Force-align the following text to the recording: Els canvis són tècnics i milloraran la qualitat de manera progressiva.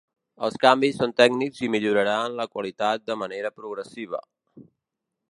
Els 0.45 0.55
canvis 0.61 0.95
són 1.01 1.11
tècnics 1.19 1.59
i 1.67 1.67
milloraran 1.75 2.37
la 2.39 2.47
qualitat 2.55 3.05
de 3.11 3.17
manera 3.25 3.51
progressiva. 3.61 4.23